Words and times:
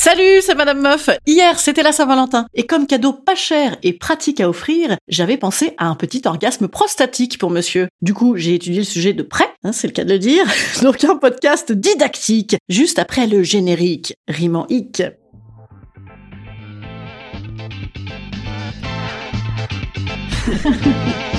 Salut, 0.00 0.42
c'est 0.42 0.54
Madame 0.54 0.80
Meuf. 0.80 1.10
Hier, 1.26 1.58
c'était 1.58 1.82
la 1.82 1.90
Saint-Valentin. 1.90 2.46
Et 2.54 2.64
comme 2.66 2.86
cadeau 2.86 3.12
pas 3.12 3.34
cher 3.34 3.76
et 3.82 3.92
pratique 3.92 4.40
à 4.40 4.48
offrir, 4.48 4.96
j'avais 5.08 5.36
pensé 5.36 5.74
à 5.76 5.88
un 5.88 5.96
petit 5.96 6.22
orgasme 6.24 6.68
prostatique 6.68 7.36
pour 7.36 7.50
monsieur. 7.50 7.88
Du 8.00 8.14
coup, 8.14 8.36
j'ai 8.36 8.54
étudié 8.54 8.78
le 8.78 8.84
sujet 8.84 9.12
de 9.12 9.24
près, 9.24 9.50
hein, 9.64 9.72
c'est 9.72 9.88
le 9.88 9.92
cas 9.92 10.04
de 10.04 10.12
le 10.12 10.20
dire. 10.20 10.44
Donc 10.82 11.02
un 11.02 11.16
podcast 11.16 11.72
didactique, 11.72 12.58
juste 12.68 13.00
après 13.00 13.26
le 13.26 13.42
générique, 13.42 14.14
rimant 14.28 14.68
hic. 14.68 15.02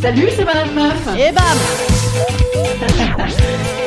Salut, 0.00 0.28
c'est 0.34 0.46
Madame 0.46 0.74
Meuf. 0.74 1.08
Et 1.18 1.30
bam 1.30 1.58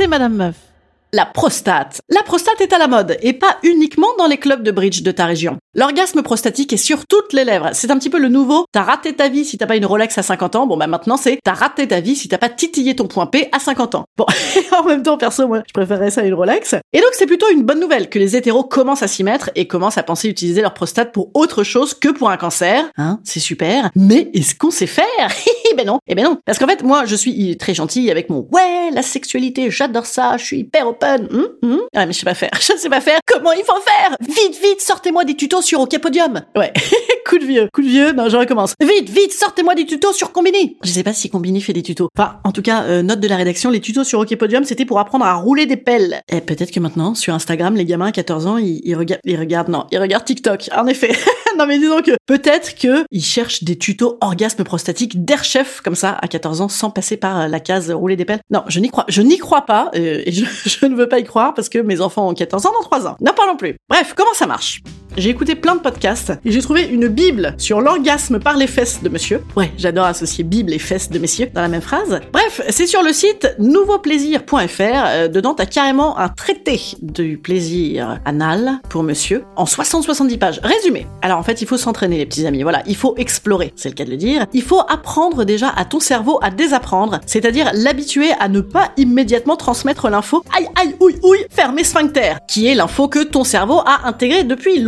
C'est 0.00 0.06
Madame 0.06 0.34
Meuf. 0.34 0.69
La 1.12 1.26
prostate. 1.26 2.00
La 2.08 2.22
prostate 2.22 2.60
est 2.60 2.72
à 2.72 2.78
la 2.78 2.86
mode, 2.86 3.16
et 3.20 3.32
pas 3.32 3.58
uniquement 3.64 4.06
dans 4.16 4.28
les 4.28 4.36
clubs 4.36 4.62
de 4.62 4.70
bridge 4.70 5.02
de 5.02 5.10
ta 5.10 5.26
région. 5.26 5.58
L'orgasme 5.74 6.22
prostatique 6.22 6.72
est 6.72 6.76
sur 6.76 7.06
toutes 7.06 7.32
les 7.32 7.44
lèvres. 7.44 7.70
C'est 7.72 7.90
un 7.90 7.98
petit 7.98 8.10
peu 8.10 8.20
le 8.20 8.28
nouveau. 8.28 8.64
T'as 8.72 8.82
raté 8.82 9.14
ta 9.14 9.28
vie 9.28 9.44
si 9.44 9.58
t'as 9.58 9.66
pas 9.66 9.76
une 9.76 9.86
Rolex 9.86 10.18
à 10.18 10.22
50 10.22 10.56
ans. 10.56 10.66
Bon 10.66 10.76
bah 10.76 10.86
maintenant 10.88 11.16
c'est 11.16 11.38
t'as 11.44 11.52
raté 11.54 11.86
ta 11.88 12.00
vie 12.00 12.16
si 12.16 12.28
t'as 12.28 12.38
pas 12.38 12.48
titillé 12.48 12.94
ton 12.94 13.06
point 13.06 13.26
P 13.26 13.48
à 13.52 13.58
50 13.58 13.94
ans. 13.96 14.04
Bon, 14.16 14.26
en 14.78 14.84
même 14.84 15.02
temps 15.02 15.16
perso 15.16 15.46
moi 15.46 15.62
je 15.66 15.72
préférerais 15.72 16.10
ça 16.10 16.20
à 16.20 16.24
une 16.24 16.34
Rolex. 16.34 16.74
Et 16.92 16.98
donc 16.98 17.10
c'est 17.12 17.26
plutôt 17.26 17.48
une 17.50 17.62
bonne 17.62 17.80
nouvelle 17.80 18.08
que 18.08 18.18
les 18.18 18.36
hétéros 18.36 18.64
commencent 18.64 19.02
à 19.02 19.08
s'y 19.08 19.24
mettre 19.24 19.50
et 19.54 19.66
commencent 19.66 19.98
à 19.98 20.02
penser 20.02 20.28
utiliser 20.28 20.60
leur 20.60 20.74
prostate 20.74 21.12
pour 21.12 21.30
autre 21.34 21.62
chose 21.62 21.94
que 21.94 22.08
pour 22.08 22.30
un 22.30 22.36
cancer. 22.36 22.90
Hein, 22.96 23.20
c'est 23.24 23.40
super. 23.40 23.90
Mais 23.94 24.28
est-ce 24.34 24.54
qu'on 24.54 24.70
sait 24.70 24.86
faire? 24.86 25.06
Ben 25.76 25.86
non. 25.86 26.00
Eh 26.08 26.16
ben 26.16 26.24
non. 26.24 26.36
Parce 26.44 26.58
qu'en 26.58 26.66
fait 26.66 26.82
moi 26.82 27.04
je 27.04 27.14
suis 27.14 27.56
très 27.56 27.74
gentille 27.74 28.10
avec 28.10 28.28
mon 28.28 28.48
ouais 28.50 28.90
la 28.92 29.02
sexualité 29.02 29.70
j'adore 29.70 30.04
ça 30.04 30.36
je 30.36 30.44
suis 30.44 30.58
hyper 30.58 30.88
open. 31.00 31.28
Hum, 31.32 31.48
hum. 31.62 31.80
Ah 31.94 32.06
mais 32.06 32.12
je 32.12 32.18
sais 32.18 32.24
pas 32.24 32.34
faire. 32.34 32.50
Je 32.60 32.76
sais 32.76 32.88
pas 32.88 33.00
faire. 33.00 33.18
Comment 33.26 33.52
il 33.52 33.64
faut 33.64 33.80
faire? 33.80 34.16
Vite 34.20 34.60
vite 34.60 34.80
sortez-moi 34.80 35.24
des 35.24 35.34
tutos 35.34 35.62
sur 35.62 35.80
OK 35.80 35.98
Podium. 35.98 36.42
Ouais. 36.56 36.72
coup 37.28 37.38
de 37.38 37.44
vieux. 37.44 37.68
Coup 37.72 37.82
de 37.82 37.88
vieux. 37.88 38.12
Non, 38.12 38.28
je 38.28 38.36
recommence. 38.36 38.74
Vite, 38.80 39.08
vite, 39.08 39.32
sortez-moi 39.32 39.74
des 39.74 39.86
tutos 39.86 40.12
sur 40.12 40.32
Combini. 40.32 40.76
Je 40.82 40.90
sais 40.90 41.02
pas 41.02 41.12
si 41.12 41.30
Combini 41.30 41.60
fait 41.60 41.72
des 41.72 41.82
tutos. 41.82 42.08
Enfin, 42.16 42.36
en 42.44 42.52
tout 42.52 42.62
cas, 42.62 42.82
euh, 42.84 43.02
note 43.02 43.20
de 43.20 43.28
la 43.28 43.36
rédaction, 43.36 43.70
les 43.70 43.80
tutos 43.80 44.04
sur 44.04 44.20
OK 44.20 44.34
Podium, 44.36 44.64
c'était 44.64 44.84
pour 44.84 44.98
apprendre 44.98 45.24
à 45.24 45.34
rouler 45.34 45.66
des 45.66 45.76
pelles. 45.76 46.22
Et 46.28 46.40
peut-être 46.40 46.70
que 46.70 46.80
maintenant, 46.80 47.14
sur 47.14 47.34
Instagram, 47.34 47.76
les 47.76 47.84
gamins 47.84 48.06
à 48.06 48.12
14 48.12 48.46
ans, 48.46 48.58
ils, 48.58 48.80
ils 48.84 48.94
regardent, 48.94 49.20
ils 49.24 49.38
regardent, 49.38 49.68
non, 49.68 49.86
ils 49.90 49.98
regardent 49.98 50.24
TikTok. 50.24 50.70
En 50.76 50.86
effet. 50.86 51.12
non, 51.60 51.66
mais 51.66 51.78
disons 51.78 52.00
que 52.00 52.12
peut-être 52.24 52.74
que 52.74 53.04
ils 53.10 53.22
cherchent 53.22 53.64
des 53.64 53.76
tutos 53.76 54.16
orgasme 54.22 54.64
prostatique 54.64 55.26
d'air 55.26 55.44
chef, 55.44 55.82
comme 55.82 55.94
ça, 55.94 56.16
à 56.22 56.26
14 56.26 56.62
ans, 56.62 56.68
sans 56.70 56.88
passer 56.88 57.18
par 57.18 57.38
euh, 57.38 57.48
la 57.48 57.60
case 57.60 57.90
rouler 57.90 58.16
des 58.16 58.24
pelles. 58.24 58.40
Non, 58.48 58.64
je 58.68 58.80
n'y 58.80 58.88
crois, 58.88 59.04
je 59.08 59.20
n'y 59.20 59.36
crois 59.36 59.66
pas, 59.66 59.90
euh, 59.94 60.22
et 60.24 60.32
je, 60.32 60.46
je 60.66 60.86
ne 60.86 60.94
veux 60.94 61.06
pas 61.06 61.18
y 61.18 61.24
croire 61.24 61.52
parce 61.52 61.68
que 61.68 61.78
mes 61.78 62.00
enfants 62.00 62.30
ont 62.30 62.32
14 62.32 62.64
ans 62.64 62.72
dans 62.72 62.82
3 62.82 63.06
ans. 63.08 63.16
N'en 63.20 63.34
parlons 63.34 63.58
plus. 63.58 63.76
Bref, 63.90 64.14
comment 64.16 64.32
ça 64.32 64.46
marche? 64.46 64.80
J'ai 65.16 65.30
écouté 65.30 65.56
plein 65.56 65.74
de 65.74 65.80
podcasts 65.80 66.32
et 66.44 66.52
j'ai 66.52 66.62
trouvé 66.62 66.84
une 66.84 67.08
bible 67.08 67.54
sur 67.58 67.80
l'orgasme 67.80 68.38
par 68.38 68.56
les 68.56 68.68
fesses 68.68 69.02
de 69.02 69.08
monsieur. 69.08 69.42
Ouais, 69.56 69.72
j'adore 69.76 70.04
associer 70.04 70.44
bible 70.44 70.72
et 70.72 70.78
fesses 70.78 71.10
de 71.10 71.18
messieurs 71.18 71.50
dans 71.52 71.62
la 71.62 71.68
même 71.68 71.80
phrase. 71.80 72.20
Bref, 72.32 72.62
c'est 72.68 72.86
sur 72.86 73.02
le 73.02 73.12
site 73.12 73.54
nouveauplaisir.fr. 73.58 74.80
Euh, 74.80 75.28
dedans, 75.28 75.54
t'as 75.54 75.66
carrément 75.66 76.16
un 76.18 76.28
traité 76.28 76.80
du 77.02 77.38
plaisir 77.38 78.20
anal 78.24 78.80
pour 78.88 79.02
monsieur 79.02 79.44
en 79.56 79.64
60-70 79.64 80.38
pages. 80.38 80.60
Résumé. 80.62 81.06
Alors 81.22 81.38
en 81.38 81.42
fait, 81.42 81.60
il 81.60 81.66
faut 81.66 81.76
s'entraîner 81.76 82.16
les 82.18 82.26
petits 82.26 82.46
amis. 82.46 82.62
Voilà, 82.62 82.82
il 82.86 82.96
faut 82.96 83.14
explorer, 83.16 83.72
c'est 83.74 83.88
le 83.88 83.94
cas 83.94 84.04
de 84.04 84.10
le 84.10 84.16
dire. 84.16 84.46
Il 84.52 84.62
faut 84.62 84.80
apprendre 84.88 85.44
déjà 85.44 85.70
à 85.70 85.84
ton 85.84 85.98
cerveau 86.00 86.38
à 86.42 86.50
désapprendre, 86.50 87.20
c'est-à-dire 87.26 87.70
l'habituer 87.74 88.30
à 88.38 88.48
ne 88.48 88.60
pas 88.60 88.92
immédiatement 88.96 89.56
transmettre 89.56 90.08
l'info 90.08 90.44
aïe 90.56 90.68
aïe 90.80 90.94
ouille 91.00 91.18
ouille 91.24 91.46
fermé 91.50 91.82
sphincter, 91.82 92.34
qui 92.46 92.68
est 92.68 92.74
l'info 92.74 93.08
que 93.08 93.24
ton 93.24 93.44
cerveau 93.44 93.80
a 93.84 94.06
intégré 94.06 94.44
depuis 94.44 94.78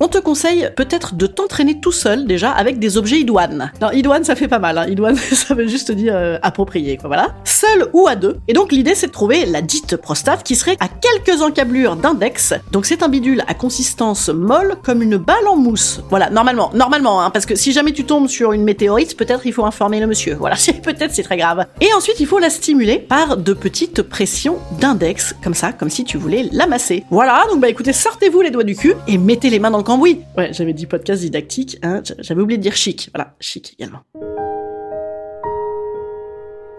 On 0.00 0.08
te 0.08 0.18
conseille 0.18 0.70
peut-être 0.76 1.14
de 1.14 1.26
t'entraîner 1.26 1.80
tout 1.80 1.92
seul 1.92 2.26
déjà 2.26 2.50
avec 2.50 2.78
des 2.78 2.96
objets 2.96 3.20
idoines. 3.20 3.72
Non, 3.80 3.90
idoine 3.92 4.24
ça 4.24 4.34
fait 4.34 4.48
pas 4.48 4.58
mal, 4.58 4.78
hein. 4.78 4.86
idoine 4.88 5.16
ça 5.32 5.54
veut 5.54 5.66
juste 5.66 5.92
dire 5.92 6.14
euh, 6.14 6.38
approprié, 6.42 6.96
quoi, 6.96 7.08
voilà. 7.08 7.34
Seul 7.44 7.88
ou 7.92 8.06
à 8.06 8.16
deux. 8.16 8.38
Et 8.48 8.52
donc 8.52 8.72
l'idée 8.72 8.94
c'est 8.94 9.06
de 9.06 9.12
trouver 9.12 9.46
la 9.46 9.62
dite 9.62 9.96
prostate 9.96 10.42
qui 10.42 10.56
serait 10.56 10.76
à 10.80 10.88
quelques 10.88 11.42
encablures 11.42 11.96
d'index. 11.96 12.54
Donc 12.72 12.86
c'est 12.86 13.02
un 13.02 13.08
bidule 13.08 13.42
à 13.46 13.54
consistance 13.54 14.28
molle 14.28 14.76
comme 14.82 15.02
une 15.02 15.16
balle 15.16 15.46
en 15.48 15.56
mousse. 15.56 16.00
Voilà, 16.10 16.30
normalement, 16.30 16.70
normalement, 16.74 17.22
hein, 17.22 17.30
parce 17.30 17.46
que 17.46 17.54
si 17.54 17.72
jamais 17.72 17.92
tu 17.92 18.04
tombes 18.04 18.28
sur 18.28 18.52
une 18.52 18.64
météorite, 18.64 19.16
peut-être 19.16 19.46
il 19.46 19.52
faut 19.52 19.64
informer 19.64 20.00
le 20.00 20.06
monsieur. 20.06 20.36
Voilà, 20.38 20.56
peut-être 20.82 21.14
c'est 21.14 21.22
très 21.22 21.36
grave. 21.36 21.66
Et 21.80 21.88
ensuite 21.96 22.20
il 22.20 22.26
faut 22.26 22.38
la 22.38 22.50
stimuler 22.50 22.98
par 22.98 23.36
de 23.36 23.52
petites 23.52 24.02
pressions 24.02 24.58
d'index, 24.80 25.34
comme 25.42 25.54
ça, 25.54 25.72
comme 25.72 25.90
si 25.90 26.04
tu 26.04 26.18
voulais 26.18 26.48
l'amasser. 26.52 27.04
Voilà, 27.10 27.44
donc 27.50 27.60
bah 27.60 27.68
écoutez, 27.68 27.92
sortez-vous 27.92 28.40
les 28.40 28.50
doigts 28.50 28.64
du 28.64 28.76
cul 28.76 28.94
et 29.06 29.18
mettez 29.18 29.50
les 29.54 29.60
mains 29.60 29.70
dans 29.70 29.78
le 29.78 29.84
cambouis. 29.84 30.20
Ouais, 30.36 30.52
j'avais 30.52 30.72
dit 30.72 30.86
podcast 30.86 31.22
didactique, 31.22 31.78
hein, 31.82 32.02
j'avais 32.18 32.40
oublié 32.40 32.58
de 32.58 32.62
dire 32.62 32.74
chic. 32.74 33.08
Voilà, 33.14 33.34
chic 33.38 33.76
également. 33.78 34.00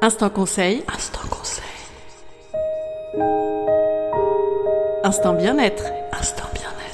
Instant 0.01 0.29
conseil. 0.29 0.83
Instant 0.93 1.21
conseil. 1.29 1.63
Instant 5.03 5.33
bien-être. 5.33 5.85
Instant 6.11 6.49
bien-être. 6.53 6.84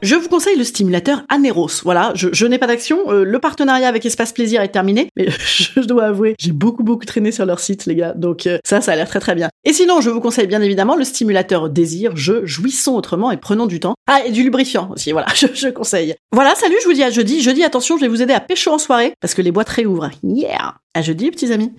Je 0.00 0.14
vous 0.14 0.28
conseille 0.28 0.56
le 0.56 0.62
stimulateur 0.62 1.22
Aneros. 1.28 1.82
Voilà, 1.82 2.12
je, 2.14 2.46
n'ai 2.46 2.58
pas 2.58 2.68
d'action. 2.68 3.10
euh, 3.10 3.24
le 3.24 3.38
partenariat 3.40 3.88
avec 3.88 4.06
Espace 4.06 4.32
Plaisir 4.32 4.62
est 4.62 4.68
terminé, 4.68 5.08
mais 5.16 5.28
je 5.74 5.80
dois 5.80 6.04
avouer, 6.04 6.36
j'ai 6.38 6.52
beaucoup 6.52 6.84
beaucoup 6.84 7.04
traîné 7.04 7.32
sur 7.32 7.44
leur 7.46 7.58
site, 7.58 7.86
les 7.86 7.96
gars. 7.96 8.14
Donc 8.14 8.46
euh, 8.46 8.58
ça, 8.64 8.80
ça 8.80 8.92
a 8.92 8.96
l'air 8.96 9.08
très 9.08 9.18
très 9.18 9.34
bien. 9.34 9.48
Et 9.64 9.72
sinon, 9.72 10.00
je 10.00 10.10
vous 10.10 10.20
conseille 10.20 10.46
bien 10.46 10.62
évidemment 10.62 10.94
le 10.94 11.02
stimulateur 11.04 11.68
Désir. 11.68 12.12
Je 12.14 12.46
jouissons 12.46 12.92
autrement 12.92 13.32
et 13.32 13.36
prenons 13.36 13.66
du 13.66 13.80
temps. 13.80 13.94
Ah, 14.08 14.20
et 14.24 14.30
du 14.30 14.44
lubrifiant 14.44 14.90
aussi. 14.94 15.10
Voilà, 15.10 15.26
je, 15.34 15.48
je 15.52 15.68
conseille. 15.68 16.14
Voilà, 16.32 16.54
salut. 16.54 16.76
Je 16.82 16.86
vous 16.86 16.94
dis 16.94 17.02
à 17.02 17.10
jeudi. 17.10 17.42
Jeudi, 17.42 17.64
attention, 17.64 17.96
je 17.96 18.02
vais 18.02 18.08
vous 18.08 18.22
aider 18.22 18.34
à 18.34 18.40
pécho 18.40 18.70
en 18.70 18.78
soirée 18.78 19.14
parce 19.20 19.34
que 19.34 19.42
les 19.42 19.50
boîtes 19.50 19.68
réouvrent. 19.68 20.10
Yeah. 20.22 20.76
À 20.94 21.02
jeudi, 21.02 21.30
petits 21.30 21.52
amis. 21.52 21.72